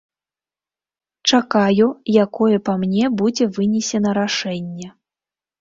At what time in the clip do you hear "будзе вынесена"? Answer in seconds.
3.21-4.19